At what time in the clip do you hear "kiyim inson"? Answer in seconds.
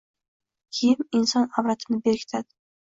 0.77-1.49